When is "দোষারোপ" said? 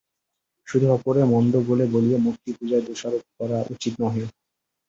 2.87-3.23